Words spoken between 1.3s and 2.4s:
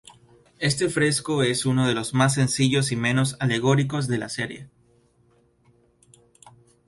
es uno de los más